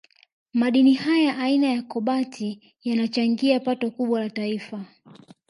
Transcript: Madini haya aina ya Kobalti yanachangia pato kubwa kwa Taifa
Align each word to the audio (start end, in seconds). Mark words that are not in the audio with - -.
Madini 0.53 0.93
haya 0.93 1.37
aina 1.37 1.67
ya 1.67 1.81
Kobalti 1.83 2.75
yanachangia 2.83 3.59
pato 3.59 3.91
kubwa 3.91 4.19
kwa 4.19 4.29
Taifa 4.29 4.85